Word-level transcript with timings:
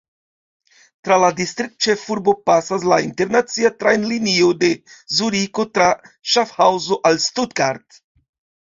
Tra 1.07 1.17
la 1.23 1.27
distriktĉefurbo 1.39 2.33
pasas 2.51 2.87
la 2.93 2.99
internacia 3.09 3.71
trajnlinio 3.85 4.51
de 4.65 4.73
Zuriko 5.19 5.69
tra 5.79 5.95
Ŝafhaŭzo 6.35 7.01
al 7.13 7.25
Stuttgart. 7.31 8.03